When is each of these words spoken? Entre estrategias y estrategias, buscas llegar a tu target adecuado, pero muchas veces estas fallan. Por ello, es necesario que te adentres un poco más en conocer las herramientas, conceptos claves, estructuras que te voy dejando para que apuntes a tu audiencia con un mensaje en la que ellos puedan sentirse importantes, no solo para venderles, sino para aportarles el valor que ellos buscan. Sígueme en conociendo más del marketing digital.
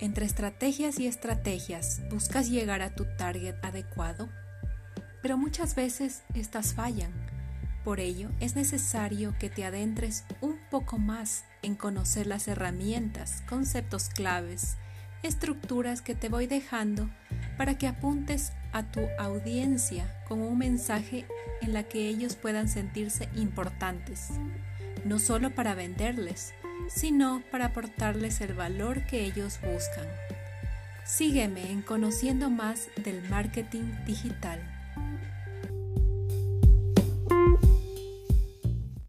Entre 0.00 0.26
estrategias 0.26 0.98
y 0.98 1.06
estrategias, 1.06 2.02
buscas 2.10 2.50
llegar 2.50 2.82
a 2.82 2.94
tu 2.94 3.06
target 3.16 3.54
adecuado, 3.62 4.28
pero 5.22 5.38
muchas 5.38 5.74
veces 5.74 6.22
estas 6.34 6.74
fallan. 6.74 7.12
Por 7.84 8.00
ello, 8.00 8.30
es 8.40 8.56
necesario 8.56 9.34
que 9.38 9.50
te 9.50 9.64
adentres 9.64 10.24
un 10.40 10.58
poco 10.70 10.98
más 10.98 11.44
en 11.62 11.74
conocer 11.74 12.26
las 12.26 12.48
herramientas, 12.48 13.42
conceptos 13.48 14.08
claves, 14.08 14.76
estructuras 15.22 16.02
que 16.02 16.14
te 16.14 16.28
voy 16.28 16.46
dejando 16.46 17.08
para 17.56 17.78
que 17.78 17.86
apuntes 17.86 18.52
a 18.74 18.82
tu 18.82 19.08
audiencia 19.18 20.04
con 20.28 20.42
un 20.42 20.58
mensaje 20.58 21.24
en 21.62 21.72
la 21.72 21.84
que 21.84 22.08
ellos 22.08 22.34
puedan 22.36 22.68
sentirse 22.68 23.30
importantes, 23.36 24.30
no 25.04 25.18
solo 25.18 25.54
para 25.54 25.74
venderles, 25.74 26.52
sino 26.88 27.42
para 27.50 27.66
aportarles 27.66 28.40
el 28.40 28.52
valor 28.52 29.06
que 29.06 29.24
ellos 29.24 29.58
buscan. 29.62 30.06
Sígueme 31.06 31.70
en 31.70 31.82
conociendo 31.82 32.50
más 32.50 32.88
del 33.02 33.22
marketing 33.30 33.92
digital. 34.06 34.60